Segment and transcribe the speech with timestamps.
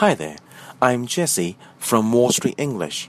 [0.00, 0.36] Hi there,
[0.82, 3.08] I'm Jesse from Wall Street English.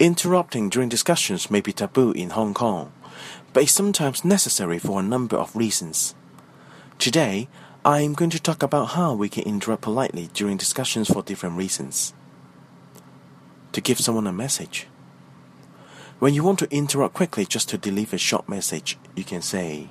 [0.00, 2.92] Interrupting during discussions may be taboo in Hong Kong,
[3.52, 6.16] but it's sometimes necessary for a number of reasons.
[6.98, 7.46] Today,
[7.84, 12.14] I'm going to talk about how we can interrupt politely during discussions for different reasons.
[13.70, 14.88] To give someone a message.
[16.18, 19.90] When you want to interrupt quickly just to deliver a short message, you can say,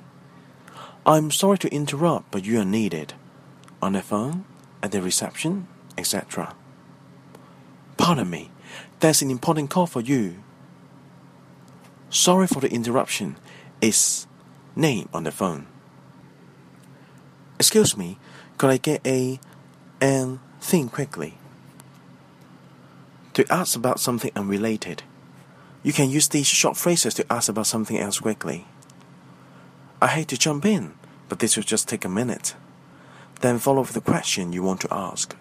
[1.06, 3.14] I'm sorry to interrupt, but you are needed.
[3.80, 4.44] On the phone,
[4.82, 6.54] at the reception, etc.
[7.96, 8.50] Pardon me,
[9.00, 10.36] there's an important call for you.
[12.10, 13.36] Sorry for the interruption.
[13.80, 14.26] Is
[14.76, 15.66] name on the phone.
[17.58, 18.18] Excuse me,
[18.58, 19.40] could I get a
[20.00, 21.34] and thing quickly?
[23.34, 25.02] To ask about something unrelated.
[25.82, 28.66] You can use these short phrases to ask about something else quickly.
[30.00, 30.94] I hate to jump in,
[31.28, 32.54] but this will just take a minute.
[33.40, 35.34] Then follow with the question you want to ask.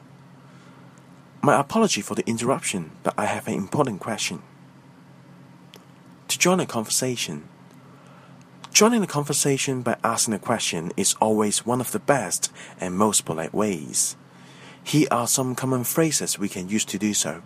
[1.43, 4.43] My apology for the interruption, but I have an important question.
[6.27, 7.47] To join a conversation.
[8.71, 13.25] Joining a conversation by asking a question is always one of the best and most
[13.25, 14.15] polite ways.
[14.83, 17.41] Here are some common phrases we can use to do so.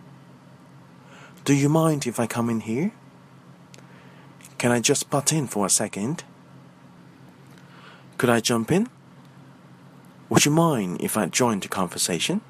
[1.46, 2.92] Do you mind if I come in here?
[4.58, 6.26] Can I just butt in for a second?
[8.18, 8.90] Could I jump in?
[10.28, 12.42] Would you mind if I joined the conversation?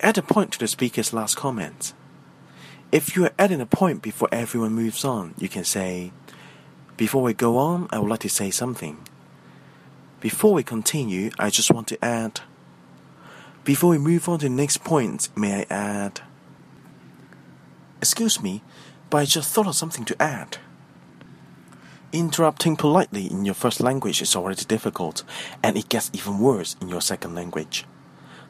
[0.00, 1.92] Add a point to the speaker's last comment.
[2.92, 6.12] If you are adding a point before everyone moves on, you can say,
[6.96, 8.98] Before we go on, I would like to say something.
[10.20, 12.40] Before we continue, I just want to add.
[13.64, 16.20] Before we move on to the next point, may I add?
[18.00, 18.62] Excuse me,
[19.10, 20.58] but I just thought of something to add.
[22.12, 25.24] Interrupting politely in your first language is already difficult,
[25.62, 27.84] and it gets even worse in your second language.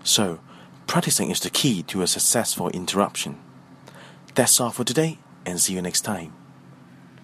[0.05, 0.41] So,
[0.89, 3.39] Practicing is the key to a successful interruption.
[4.34, 6.33] That's all for today, and see you next time.